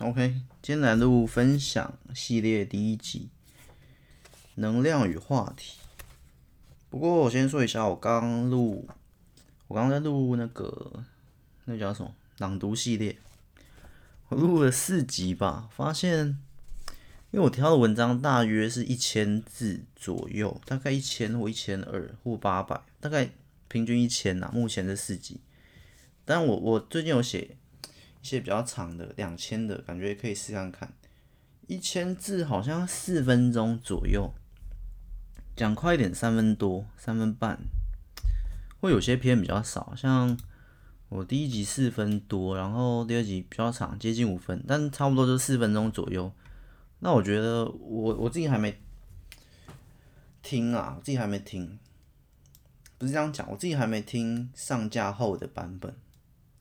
[0.00, 3.28] OK，今天来录分享系列第一集，
[4.54, 5.76] 能量与话题。
[6.88, 8.88] 不过我先说一下，我刚录，
[9.68, 11.04] 我刚在录那个，
[11.66, 13.18] 那叫什么朗读系列，
[14.30, 16.38] 我录了四集吧，发现，
[17.30, 23.28] 因为我挑的文章大约是一千字左右，大概一千或一千二或八百，大概
[23.68, 24.50] 平均一千呐。
[24.54, 25.40] 目前这四集，
[26.24, 27.58] 但我我最近有写
[28.22, 30.92] 一些比较长的两千的，感觉可以试看看，
[31.66, 34.32] 一千字好像四分钟左右。
[35.56, 37.58] 讲快一点，三分多，三分半，
[38.80, 40.38] 会有些篇比较少，像
[41.08, 46.32] 我第一集四分多，然后第二集比较长，接近五分，但差不多就四分钟左右。
[47.00, 48.78] 那我觉得我我自己还没
[50.42, 51.78] 听啊，我自己还没听，
[52.96, 55.94] 不是这样讲，我自己还没听上架后的版本，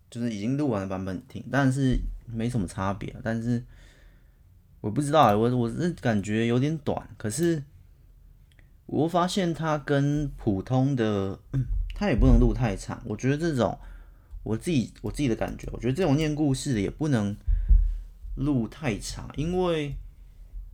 [0.09, 3.63] 就是已经录完的版本听，但是没什么差别，但是
[4.82, 7.63] 我不知道，我我是感觉有点短，可是。
[8.91, 11.38] 我发现它跟普通的，
[11.93, 12.99] 它也不能录太长。
[13.05, 13.77] 我觉得这种，
[14.41, 17.35] 我自己我自己的感觉，我觉得这种念故事的也不能
[18.34, 19.96] 录太长，因为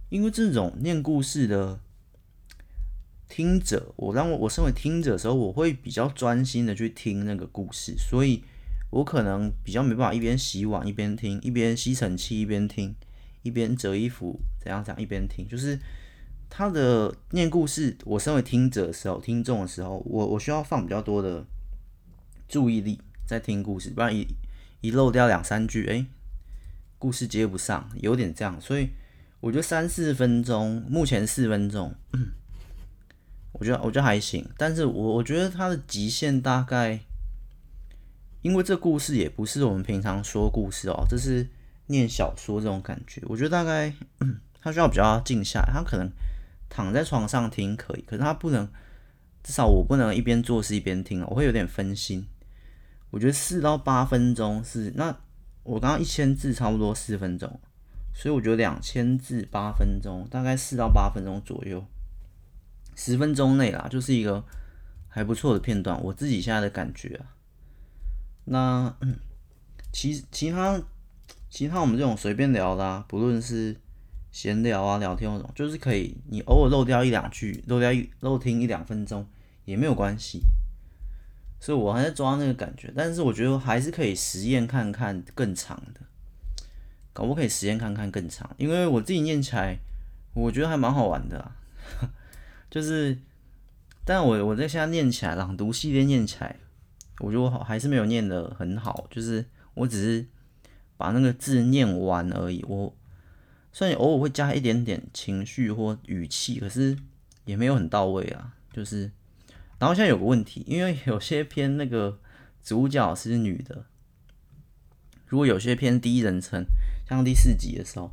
[0.07, 1.77] 因为这种念故事的
[3.27, 8.41] 听者，我让我我身为听者的时候，我会比较专心的去听那个故事，所以
[8.95, 12.95] 我可能比较没办法一边洗碗一边听，一边吸尘器一边听，
[13.43, 15.79] 一边折衣服怎样怎样一边听，就是。
[16.47, 21.43] 他的念故事，我身为听者的时候，听众的时候，我我需要放比较多的
[22.47, 24.25] 注意力在听故事，不然一
[24.79, 26.05] 一漏掉两三句，哎，
[26.97, 28.61] 故事接不上，有点这样。
[28.61, 28.91] 所以
[29.41, 31.93] 我觉得三四分钟，目前四分钟，
[33.53, 34.47] 我觉得我觉得还行。
[34.55, 37.01] 但是我我觉得它的极限大概，
[38.45, 41.49] 因为这故事也不是我们平常说故事哦，这是
[41.87, 43.19] 念小说这种感觉。
[43.25, 43.91] 我觉得大概
[44.61, 46.07] 它需要比较静下来，它可能。
[46.67, 48.67] 躺在床上听可以，可是他不能，
[49.43, 52.25] 至少我不能一边做事一边听，我会有点分心。
[53.11, 55.15] 我觉得四到八分钟是那，
[55.63, 57.59] 我刚刚一千字差不多四分钟，
[58.13, 61.85] 所以我觉得两千字八分钟，大概四到八分钟左右，
[62.95, 64.43] 十分钟内啦，就是一个
[65.07, 66.03] 还不错的片段。
[66.03, 67.31] 我自己现在的感觉啊，
[68.45, 68.95] 那
[69.91, 70.81] 其其他
[71.49, 73.75] 其他我们这种随便聊啦、不论是。
[74.31, 79.25] 闲聊啊，聊天那种，就是可以，你偶尔漏掉一两句，漏掉一漏听一两分钟
[79.63, 80.41] 也没有关系。
[81.57, 86.01] 所以我还在抓那个感觉，但是我觉得还是可以实验看看更长的，
[87.13, 88.53] 可不可以实验看看更长？
[88.57, 89.77] 因为我自己念起来，
[90.33, 91.53] 我觉得还蛮好玩的。
[92.69, 93.17] 就是，
[94.03, 96.57] 但我我在现在念起来，朗读系列念起来，
[97.19, 100.25] 我觉得我好还是没有念得很好，就是我只是
[100.97, 102.95] 把那个字念完而已，我。
[103.77, 106.97] 虽然偶尔会加一点点情绪或语气，可是
[107.43, 108.53] 也没有很到位啊。
[108.71, 109.11] 就是，
[109.77, 112.17] 然后现在有个问题，因为有些篇那个
[112.63, 113.83] 主角是女的，
[115.27, 116.63] 如果有些篇第一人称，
[117.05, 118.11] 像第四集的时候，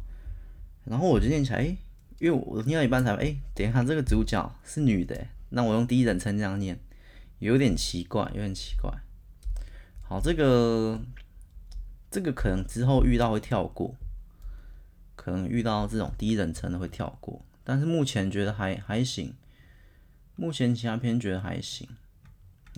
[0.84, 1.76] 然后我就念起来，哎，
[2.18, 6.76] 因为我念到一半才，哎，等一下这个主角是女的，那我用第一人称这样念，
[7.46, 8.90] 有点奇怪，有点奇怪。
[10.02, 11.00] 好，这个
[12.10, 13.94] 这个可能之后遇到会跳过。
[15.14, 19.34] 可能遇到这种第一人称的会跳过，但是目前觉得还还行。
[20.34, 21.88] 目前其他篇觉得还行。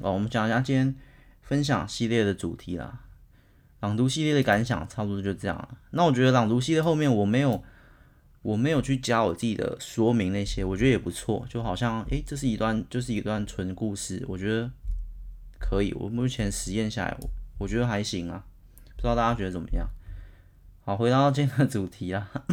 [0.02, 0.94] 哦，我们讲一下今天
[1.40, 3.00] 分享系列的主题啦。
[3.80, 5.78] 朗读系列的感想差不多就这样了。
[5.90, 7.62] 那我觉得朗读系列后面我没有
[8.44, 11.46] 我没有去加我自己的说明那些，我觉得也不错。
[11.48, 14.70] 就好像诶，这是一段就是一段纯故事，我觉得
[15.58, 15.94] 可以。
[15.94, 17.16] 我目前实验下来，
[17.58, 18.44] 我觉得还行啊。
[18.96, 19.88] 不知道大家觉得怎么样？
[20.84, 22.30] 好，回到今天的主题啊。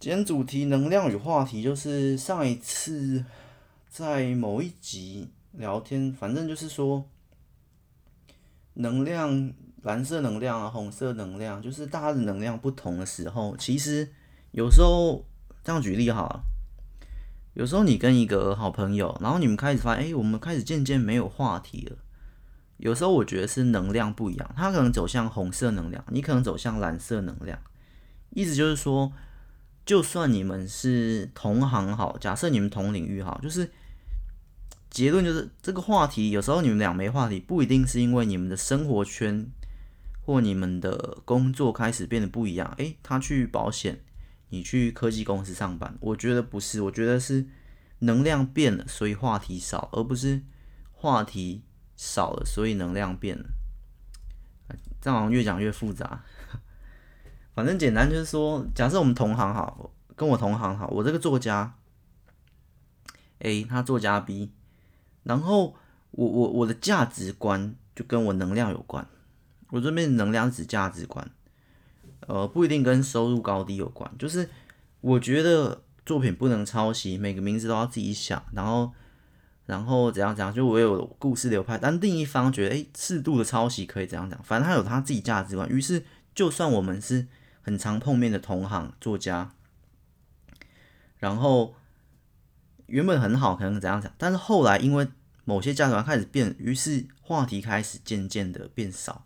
[0.00, 3.22] 今天主题能量与话题，就是上一次
[3.90, 7.06] 在某一集聊天，反正就是说
[8.72, 14.12] 能量，蓝色能量啊，红色能量，就是大家的能量不同的时候，其实
[14.52, 15.24] 有时候
[15.64, 16.44] 这样举例好了，
[17.54, 21.96] 有时候你跟一个好朋友，然后你们开始发现，哎，我们开始渐渐没有话题了。
[22.78, 27.58] 有时候我觉得是能量不一样，他可能走向红色能量，你可能走向蓝色能量。
[28.30, 29.12] 意思就是说，
[29.84, 33.70] 就算你们是同行好，假设你们同领域好，就是
[34.90, 39.46] 结论就是这个话题，有时候你们俩没话题，不一定是因为你们的生活圈
[40.22, 42.74] 或你们的工作开始变得不一样。
[42.78, 44.00] 诶，他去保险，
[44.48, 47.46] 你去科技公司上班，我觉得不是，我觉得是
[47.98, 50.42] 能量变了，所以话题少，而不是
[50.92, 51.62] 话题。
[51.94, 53.44] 少了，所以能量变了。
[55.00, 56.24] 这样好像越讲越复杂。
[57.54, 61.76] 反正简单就是说，假设我们同行好，跟我同行好，我这个作家
[63.38, 64.50] A，他作家 B，
[65.22, 65.76] 然后
[66.10, 69.06] 我我我的价值观就跟我能量有关，
[69.72, 71.28] 我这边能量指价值观，
[72.28, 74.48] 呃，不一定跟收入高低有关，就是
[75.00, 78.92] 我觉得作品不能抄袭，每个名字都要自己想，然后。
[79.64, 85.66] 然后怎样怎样，就我有故事流派，但另一方觉得，哎，适度的抄袭可以怎样讲，反正他有他自己价值观。
[85.70, 86.04] 于是，
[86.34, 87.28] 就算我们是
[87.62, 89.52] 很常碰面的同行作家，
[91.18, 91.76] 然后
[92.86, 95.06] 原本很好，可能怎样讲，但是后来因为
[95.44, 99.24] 某些价值观开始变，于是话题开始渐渐的变少。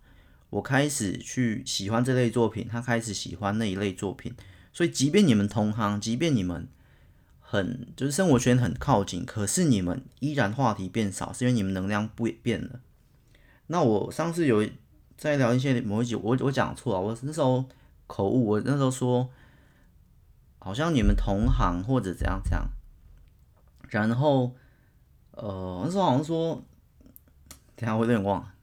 [0.51, 4.35] 我开始去喜欢这类作品，他开始喜欢那一类作品，
[4.73, 6.69] 所以即便你们同行，即便你们。
[7.49, 12.81] 很就是生活圈很靠近，可是你们依然话题变少，是因为你们能量不变了。
[13.69, 14.69] 那我上次有
[15.17, 17.65] 在聊一些某一集，我我讲错了，我那时候
[18.09, 19.31] 口误，我那时候说
[20.59, 22.69] 好像你们同行或者怎样怎样，
[23.91, 24.57] 然后
[25.31, 26.61] 呃那时候好像说，
[27.77, 28.55] 等下我有点忘了，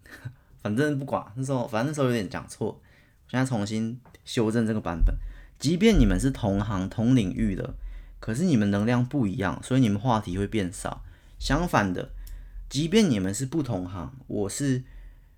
[0.64, 2.82] 反正不管那时候，反正那时候有点讲错，
[3.28, 5.16] 现在重新修正这个版本。
[5.60, 7.76] 即便你们是同行同领域的。
[8.20, 11.04] 可是你们能量不一样，所以你们话题会变少。
[11.40, 12.10] 相反的，
[12.70, 14.82] 即便你们是不同行，我是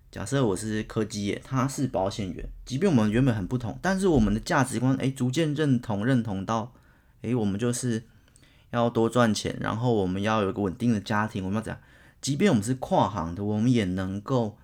[0.08, 6.72] 假设我是科技业，他是保险员，即便我们原本很不同，但是我们的价值观诶逐渐认同，认同到
[7.22, 8.04] 诶我们就是
[8.70, 11.80] 要多赚钱，然后我们要有一个稳定的家庭，我们要怎样？
[12.20, 14.56] 即便我们是跨行的，我们也能够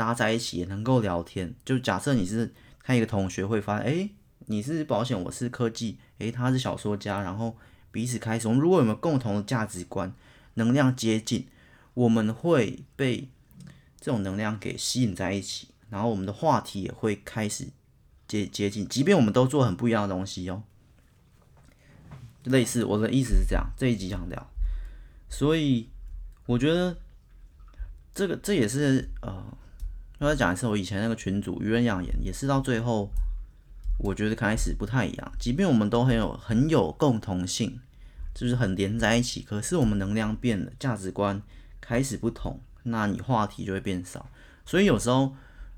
[0.00, 1.54] 搭在一起，也能够聊天。
[1.62, 4.10] 就假设你是看一个同学会发现，诶
[4.46, 5.98] 你是保险，我是科技。
[6.16, 7.54] 诶，他是小说家，然后
[7.92, 8.48] 彼此开始。
[8.48, 10.14] 我们如果有没有共同的价值观，
[10.54, 11.46] 能量接近，
[11.92, 13.28] 我们会被
[14.00, 17.68] 这种能量给吸引在一起，然后我们的话题也会开始
[18.26, 20.62] 接接近，即便我们都做很不一样的东西哦。
[22.44, 24.50] 类似我的意思是这样，这一集想聊，
[25.28, 25.90] 所以
[26.46, 26.96] 我觉得
[28.14, 29.44] 这个这也是呃，
[30.20, 33.10] 要再讲一次，我以前那个群主余人养颜也是到最后。
[34.02, 37.78] 我觉得开始不太一样，即便我们都很有很有共同性，
[38.32, 41.42] 就是很连在一起，可是我们能量变了，价值观
[41.82, 44.30] 开始不同，那你话题就会变少。
[44.64, 45.36] 所以有时候，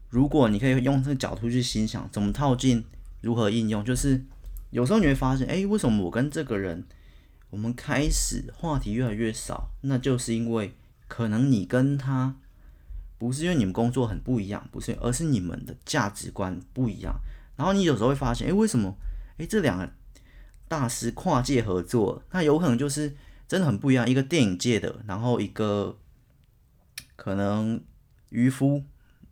[0.09, 2.85] 如果你可以用这个角度去心想，怎么套进，
[3.23, 4.23] 如何应用，就是
[4.71, 6.85] 有时候你会发现，哎，为什么我跟这个人，
[7.51, 9.71] 我们开始话题越来越少？
[9.81, 10.77] 那就是因为
[11.09, 12.37] 可能你跟他
[13.27, 17.15] 不是因为你们工作很不一样，不是，而是你们的价值观不一样。
[17.57, 18.97] 然后你有时候会发现，哎，为什么？
[19.39, 19.89] 哎，这两个
[20.67, 23.15] 大师跨界合作，那有可能就是
[23.47, 24.09] 真的很不一样。
[24.09, 25.97] 一个电影界的，然后一个
[27.15, 27.81] 可能
[28.31, 28.83] 渔夫，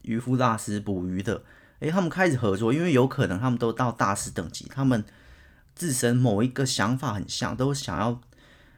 [0.03, 1.43] 渔夫大师捕鱼的，
[1.81, 5.05] 哎，他们开始合作，因为有可能他们都到大师等级，他们
[5.75, 8.21] 自身某一个想法很像，都想要，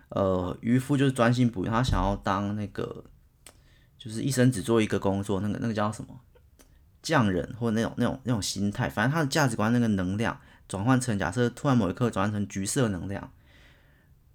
[0.08, 3.04] 呃，渔夫就是专心捕鱼，他想要当那个，
[4.02, 6.18] 就是一生只做一个工作，那个那个叫什么？
[7.02, 13.32] 匠人或者那种那种那种心态，反正他的价值观那个能量转换成假设突然某一刻转换成橘色能量，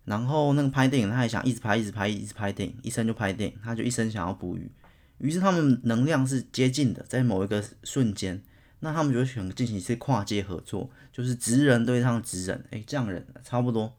[0.05, 4.71] 然后那个拍电影他还想一直拍一直拍一直拍电影，一生就拍电影，他就一生想要捕鱼，
[5.17, 8.41] 于是他们能量是接近的，在某一个瞬间，
[8.79, 13.93] 那他们就选进行一次跨界合作，就是职人对上职人，哎，匠人差不多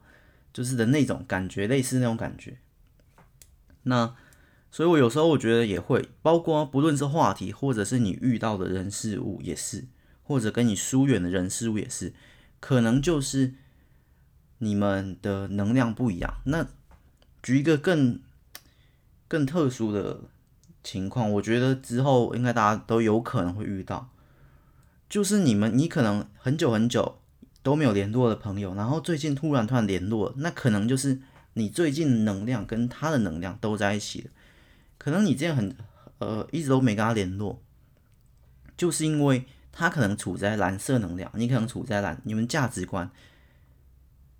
[0.51, 2.57] 就是的那种感觉，类似那种感觉，
[3.83, 4.15] 那。
[4.71, 9.87] 所以，我有时候我觉得也会，包括不论是话题，或者是你遇到的人事物也是，
[10.21, 12.13] 或者跟你疏远的人事物也是，
[12.59, 13.55] 可能就是
[14.59, 16.35] 你们的能量不一样。
[16.45, 16.67] 那
[17.41, 18.19] 举一个更
[19.27, 20.21] 更特殊的
[20.83, 24.11] 情况，我觉得之后应该大家都有可能会遇到，
[25.09, 27.19] 就是你们你可能很久很久
[27.63, 31.19] 都没有联络的朋友，然后最近突然突然联络，那可能就是
[31.53, 34.31] 你最近能量跟他的能量都在一起了。
[34.99, 35.75] 可能你这样很
[36.19, 37.63] 呃一直都没跟他联络，
[38.77, 43.09] 就是因为他可能处在蓝色能量，你可能处在蓝，你们价值观，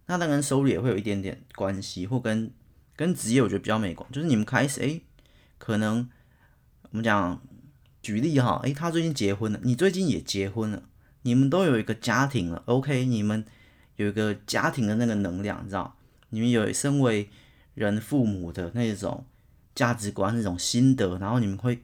[0.07, 2.51] 那当然收入也会有一点点关系，或跟
[2.97, 5.01] 跟职业我觉得比较没关，就是你们开始诶，
[5.57, 6.09] 可能
[6.91, 7.41] 我们讲
[8.01, 10.83] 举例哈，诶，他最近结婚了，你最近也结婚了，
[11.21, 13.45] 你们都有一个家庭了，OK，你们
[13.95, 15.95] 有一个家庭的那个能量，你知道，
[16.31, 17.29] 你们有身为
[17.75, 19.25] 人父母的那种。
[19.79, 21.81] 价值观那种心得，然后你们会，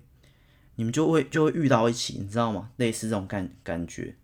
[0.75, 2.71] 你们就会就会遇到一起，你知道吗？
[2.75, 4.17] 类似这种感感觉。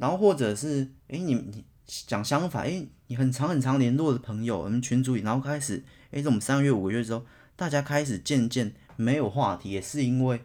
[0.00, 10.42] 然后或者是，诶，你你讲相反，诶，你很长很长联络的朋友，我们群组里，然后开始，诶，这种三个月五个月之后，大家开始渐渐没有话题，也是因为，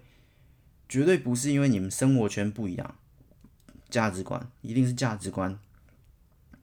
[0.88, 2.96] 绝对不是因为你们生活圈不一样，
[3.90, 5.58] 价值观，一定是价值观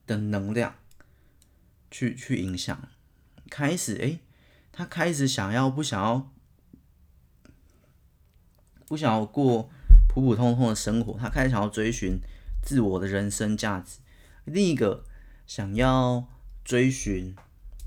[0.07, 0.77] 的能量
[1.91, 2.89] 去去影响。
[3.51, 4.21] 开始，诶，
[4.81, 6.33] 他开始想要不想要
[8.87, 9.69] 不想要过
[10.09, 12.19] 普普通通的生活，他开始想要追寻
[12.63, 13.99] 自我的人生价值。
[14.47, 15.05] 另一个
[15.47, 16.27] 想要
[16.65, 17.37] 追寻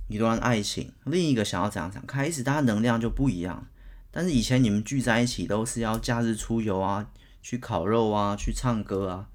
[0.08, 3.68] 一段爱情，另一个想要怎样怎样，开始大家能量就不一样。
[4.12, 7.10] 但是以前你们聚在一起都是要假日出游啊，
[7.42, 9.30] 去烤肉啊，去唱歌啊，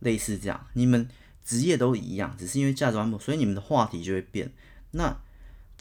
[0.00, 0.66] 类似这样。
[0.74, 1.08] 你们
[1.42, 4.52] 职业都一样，只是因为价值观不，所以你们的话题就会变。
[4.90, 5.18] 那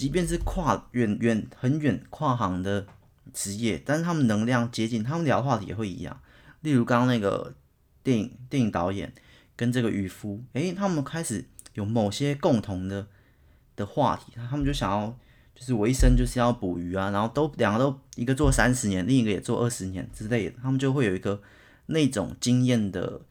[0.01, 2.87] 即便是跨远远很远跨行的
[3.31, 6.19] 职业，但是他们能量接近，他们聊的话题也会一样。
[6.61, 7.53] 例如刚刚那个
[8.01, 9.13] 电影电影导演
[9.55, 13.05] 跟这个渔夫，诶，他们开始有某些共同的
[13.75, 15.15] 的话题，他们就想要。
[15.53, 21.39] 就是我一生就是要捕鱼啊，然后都两个都一个做三十年，另一个也做二十年之类的，他们就会有一个
[21.85, 23.21] 那种经验的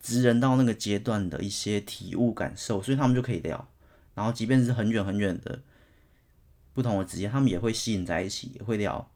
[0.00, 3.68] 职人到那个阶段的一些体悟感受，所以他们就可以聊。
[4.16, 5.60] 然后即便是很远很远的
[6.76, 9.10] 不同的职业，他们也会吸引在一起，也会聊。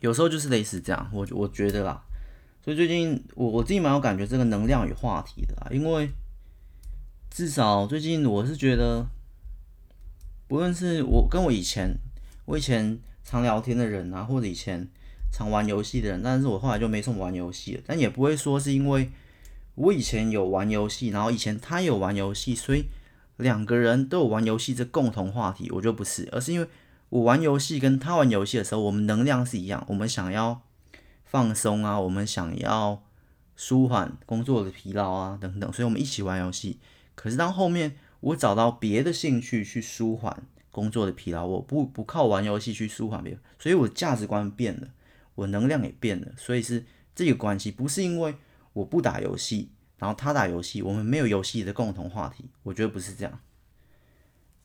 [0.00, 2.02] 有时候就是类似这样，我我觉得啦。
[2.64, 6.10] 所以最近我我自己蛮有感觉这个能量与话题的啦，因为
[7.30, 9.06] 至少最近我是觉得。
[10.48, 11.98] 不论是我跟我以前，
[12.44, 14.88] 我以前常聊天的人啊，或者以前
[15.32, 17.82] 常玩游戏的人，但是我后来就没什么玩游戏了。
[17.84, 19.10] 但也不会说是因为
[19.74, 22.84] 我以前有玩游戏，然后以前他有玩游戏，所以
[23.36, 26.68] 两个人都有玩游戏这共同话题，我觉得不是，而是因为
[27.08, 30.62] 我玩游戏跟他玩游戏的时候，我们能量是一样，我们想要
[31.24, 33.02] 放松啊，我们想要
[33.54, 36.78] 舒缓工作的疲劳啊等等，所以我们一起玩游戏。
[37.14, 37.96] 可是当后面。
[38.20, 44.88] 我找到别的兴趣去舒缓工作的疲劳，我不不靠玩游戏去舒缓别人，所以我的价值观变了，
[45.34, 48.34] 我能量也变了，所以是这个关系，不是因为
[48.72, 53.40] 我不打游戏，然后他打游戏，我们没有游戏的共同话题，我觉得不是这样，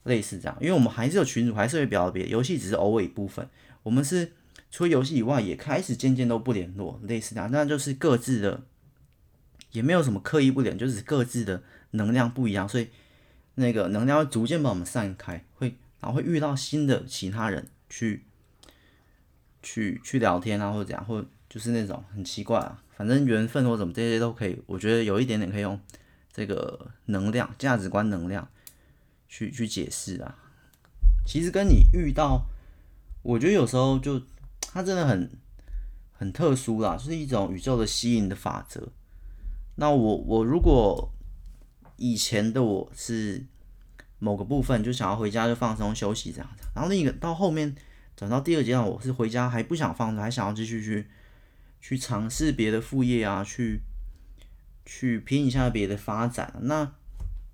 [0.04, 3.48] 类似这样，因为我们还是有群主，还是会表达别的，游戏只是偶尔一部分，
[3.84, 4.34] 我们是
[4.70, 8.64] 除了游戏以外，也开始渐渐都不联络，类似这样，那就是各自的，
[9.72, 12.88] 也没有什么刻意不联，就是各自的能量不一样，所以。
[13.56, 18.24] 那个能量会逐渐把我们散开，会然后会遇到新的其他人去
[19.62, 25.80] 去去聊天啊，或者怎样，或就是那种很奇怪啊，反正缘分或什么这些都可以，我觉得有一点点可以用
[26.32, 28.48] 这个能量、价值观、能量
[29.28, 30.36] 去去解释啊。
[31.26, 32.46] 其实跟你遇到，
[33.24, 34.22] 我觉得有时候就
[34.62, 35.32] 它真的很
[36.12, 38.90] 很特殊啦，就是一种宇宙的吸引的法则。
[39.76, 41.12] 那我我如果。
[42.04, 43.46] 以前的我是
[44.18, 47.76] 某个部分就想要回家就放松休息这样子，然后另一个到后面
[48.16, 51.08] 转到第二阶段，我是回家还不想放松，还想要继续去
[51.82, 53.82] 去尝试别的副业啊，去
[54.86, 56.54] 去拼一下别的发展。
[56.62, 56.92] 那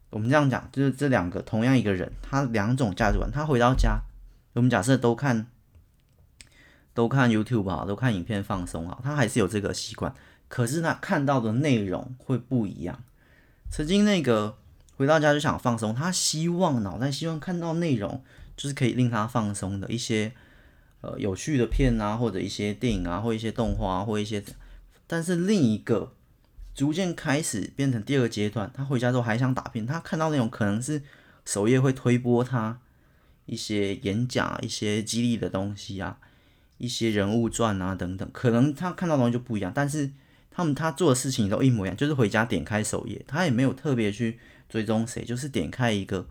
[0.10, 4.02] 我们这样讲，就是这两个同样一个人，他两种价值观，他回到家，
[4.54, 5.48] 我们假设都看
[6.94, 10.14] 都看 YouTube 啊，都看影片放松啊，他还是有这个习惯，
[10.48, 13.04] 可是他看到的内容会不一样。
[13.70, 14.58] 曾经那个
[14.96, 18.24] 回到家就想放松，他希望脑袋希望看到内容，
[18.56, 20.32] 就是可以令他放松的一些
[21.02, 24.44] 呃有趣的片啊，或者一些电影啊，或一些动画，或一些。
[25.06, 26.14] 但是另一个
[26.76, 31.02] 逐渐开始变成第二个阶段，他回家之后还想打片，他看到那种可能是
[31.46, 32.80] 首页会推播他
[33.46, 36.18] 一些演讲，一些激励的东西啊，
[36.78, 40.12] 一些人物传啊等等，可能他看到的东西就不一样，但是。
[40.50, 46.28] 他们他做的事情都一模一样，就是回家点开首页，他也没有特别去追踪谁，就是点开一个，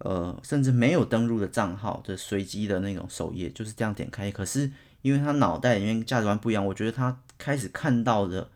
[0.00, 4.30] 呃，甚至没有登录的账号的随机的那种首页，就是这样点开。
[4.30, 4.70] 可是
[5.02, 8.50] 因为他脑袋里面价值观不一样，我觉得他开始看到的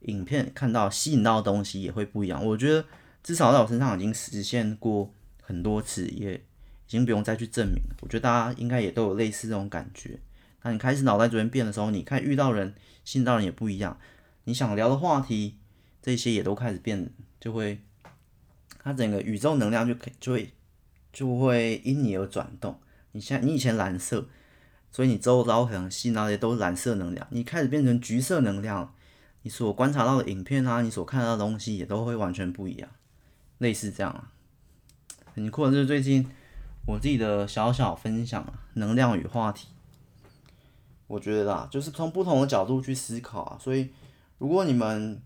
[0.00, 2.44] 影片，看到吸引到的东西也会不一样。
[2.44, 2.84] 我觉得
[3.22, 5.12] 至少在我身上已经实现过
[5.42, 6.40] 很多次，也已
[6.88, 7.82] 经不用再去证明。
[8.00, 10.18] 我觉得大家应该也都有类似这种感觉。
[10.62, 12.74] 当你开始脑袋逐渐变的时候，你看遇到人。
[13.02, 13.98] 吸引到人也不一样，
[14.44, 15.56] 你想聊的话题，
[16.02, 17.10] 这些也都开始变，
[17.40, 17.80] 就会，
[18.78, 20.52] 它整个宇宙能量就可就会
[21.12, 22.78] 就会因你而转动。
[23.12, 24.28] 你现在你以前蓝色，
[24.90, 28.94] 所以你周遭可能吸到的都是蓝色能量，你开始变成橘色能量，
[29.42, 32.88] 你所观察到的影片啊，你所看到的东西也都会完全不一样，
[33.58, 34.32] 类似这样啊。
[35.34, 36.28] 很酷的是最近
[36.86, 39.68] 我自己的小小分享，能量与话题。
[41.06, 43.58] 我觉得啦，就是从不同的角度去思考啊。
[43.60, 43.90] 所以，
[44.38, 45.20] 如果你们，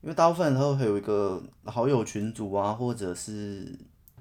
[0.00, 3.78] 因为大部分人都会有一个好友群组啊，或者是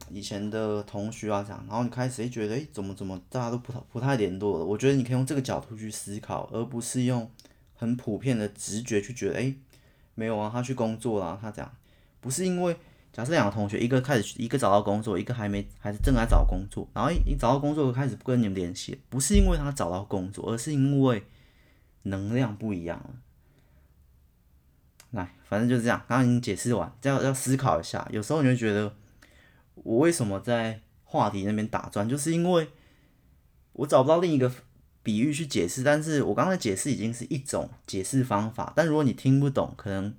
[0.10, 4.66] 以前的同学啊这样，然后你开始觉得，诶，怎么怎么大家都不太不太联络了。
[4.66, 7.30] 我觉得你可以用这个角度去思考，而不是用
[7.76, 9.56] 很普遍的直觉去觉得，诶，
[10.16, 11.72] 没有啊，他去工作了，他这样，
[12.20, 12.76] 不是因为
[13.12, 21.24] 假设两个同学，一个开始一个找到工作，一个还没还是正在找工作，然后一找到工作开始不跟你们联系，不是因为他找到工作，而是因为
[22.04, 23.10] 能量不一样了。
[25.12, 28.96] 来，反正就是这样，刚刚已经解释完，这样要思考一下，有时候你会觉得
[29.76, 32.70] 我为什么在话题那边打转，就是因为
[33.74, 34.52] 我找不到另一个。
[35.06, 40.16] 比喻去解释，但是我刚才解释已经是一种解释方法，但如果你听不懂，可能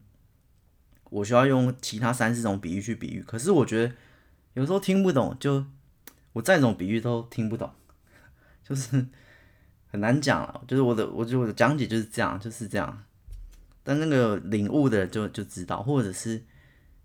[1.09, 3.23] 我需要用其他三四种比喻去比喻。
[3.23, 3.95] 可是我觉得
[4.53, 5.65] 有时候听不懂，就
[6.35, 7.71] 我再种比喻都听不懂，
[8.63, 9.07] 就是
[9.87, 10.63] 很难讲了。
[10.69, 13.05] 就是我的，我觉得我的讲解就是这样，就是这样。
[13.83, 16.45] 但那个领悟的就就知道，或者是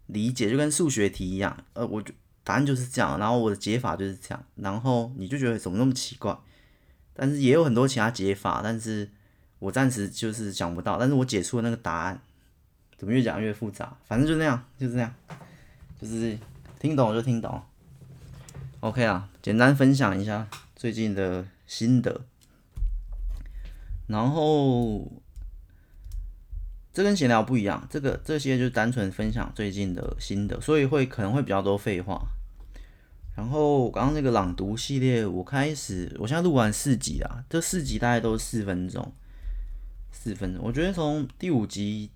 [0.08, 2.14] 理解，就跟数学题一样，呃，我就
[2.44, 6.38] 答案就是这样，然后我的解法就是这样，然后你就觉得怎么那么奇怪？
[7.14, 9.10] 但是也有很多其他解法，但是
[9.60, 10.98] 我暂时就是想不到。
[10.98, 12.22] 但是我解出了那个答案，
[12.98, 13.98] 怎么越讲越复杂？
[14.06, 15.14] 反正就那样，就是这样，
[16.02, 16.38] 就是
[16.80, 17.62] 听懂就听懂。
[18.80, 22.22] OK 啊，简单分享一下最近的心得。
[24.08, 25.12] 然后
[27.00, 32.28] 这跟闲聊不一样，这个这些就是单纯分享最近的心得，所以会可能会比较多废话。
[33.38, 39.14] 然后刚刚那个朗读系列，我开始，我现在录完四集啦，这四集大概都是四分钟，
[40.12, 40.62] 四分钟。
[40.62, 42.10] 我觉得从第五集，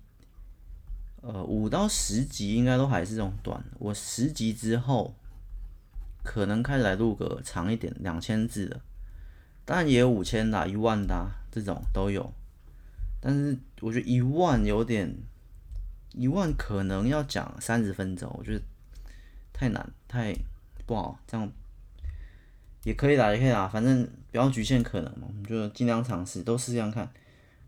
[1.22, 3.64] 呃，五到十集应该都还是这种短。
[3.78, 5.14] 我十集之后，
[6.22, 8.78] 可能开始来录个长一点，两千字的，
[9.64, 12.30] 当然也有五千的、一万的这种都有。
[13.24, 15.16] 但是我觉得一万有点，
[16.12, 18.62] 一万可能要讲三十分钟，我觉得
[19.54, 20.36] 太难，太。
[20.86, 21.50] 不好，这样
[22.82, 27.10] 也可以啦，也可以啦，反正不要局限可能嘛，我们就尽量尝试，都试试看。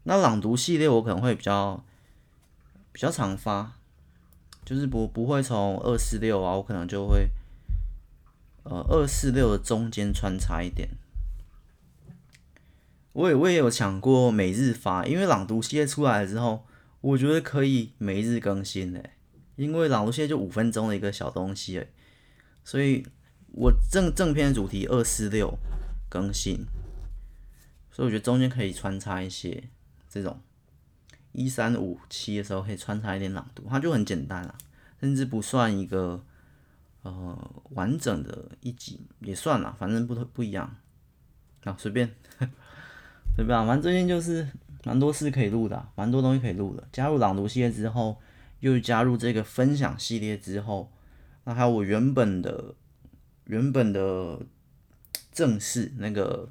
[0.03, 1.83] 那朗读系列我可能会比较
[2.93, 3.73] 比较常发，
[4.67, 7.31] 就是不不会从二四六啊，我可能就会
[8.64, 10.87] 呃二四六的中间穿插一点。
[13.16, 16.66] 我也我也有想过每日发，因为朗读系列出来了之后，
[17.00, 19.12] 我觉得可以每日更新嘞，
[19.57, 21.90] 因为朗读系列就五分钟的一个小东西诶。
[22.62, 23.07] 所以，
[23.52, 25.59] 我正正片主题二四六
[26.11, 26.66] 更新，
[27.90, 29.64] 所以我觉得中间可以穿插一些
[30.11, 30.38] 这种
[31.33, 34.55] 一三五七的时候可以穿插一点朗读，它就很简单了，
[35.00, 36.22] 甚至不算一个
[37.00, 40.76] 呃完整的一集也算了，反正不不一样，
[41.64, 42.14] 啊随便
[43.37, 44.49] 对吧，反正最近就是
[44.85, 46.83] 蛮多事可以录的，蛮多东西可以录的。
[46.90, 48.16] 加入朗读系列之后，
[48.61, 50.90] 又加入这个分享系列之后。
[51.44, 52.75] 那还有我原本的
[53.44, 54.40] 原本的
[55.31, 56.49] 正式那个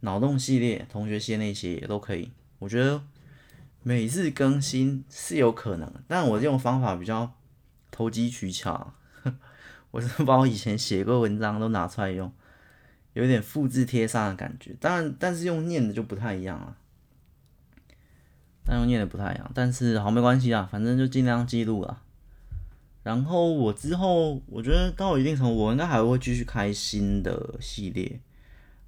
[0.00, 2.32] 脑洞系列、同学系那些也都可以。
[2.58, 3.00] 我觉得
[3.82, 7.32] 每日更新是有可能，但我这种方法比较
[7.90, 8.92] 投机取巧。
[9.92, 12.30] 我是把我以前写过文章都拿出来用，
[13.16, 14.76] 有点复制贴上的感觉。
[14.78, 16.76] 当然，但是用念的就不太一样了。
[18.62, 22.02] 但用念的不太一样，但是好没关系啊，反正就尽量记录了。
[23.02, 28.20] 然后我之后，我觉得到一定程度，我应该还会继续开新的系列，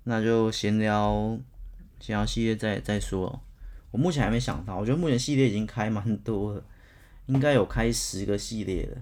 [0.05, 1.39] 那就闲聊，
[1.99, 3.41] 闲聊系列再再说。
[3.93, 6.63] 我目前还没想到，我觉得目前系列已经开蛮多了，
[7.27, 9.01] 应该有开十个系列了。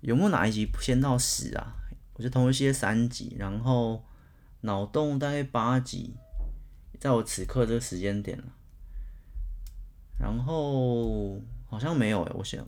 [0.00, 1.74] 有没有哪一集先到十啊？
[2.18, 4.04] 我就同学系列三集，然后
[4.62, 6.14] 脑洞大概八集，
[6.98, 8.44] 在我此刻这个时间点了。
[10.18, 12.66] 然后好像没有诶，我想。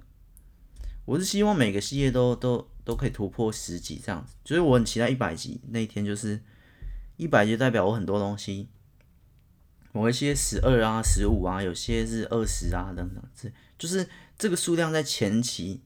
[1.04, 6.40] 我是希望每个系列都都都可以突破十集这样子，就是我很期待一百集那一天，就是
[7.16, 8.68] 一百集代表我很多东西，
[9.90, 14.08] 某一些十二啊、十五啊，有些是二十啊等等，这就是
[14.38, 15.82] 这个数量在前期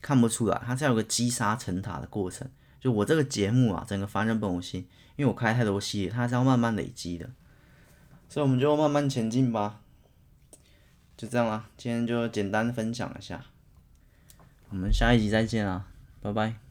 [0.00, 2.48] 看不出来，它才有个积沙成塔的过程。
[2.80, 7.30] 就我这个节目啊，整个凡人本无心，因为我开太多戏，它是要慢慢累积的，
[8.28, 9.80] 所以我们就慢慢前进吧。
[11.16, 13.44] 就这样啦，今天就简单分享一下。
[14.70, 15.84] 我们下一集再见啦，
[16.22, 16.69] 拜拜。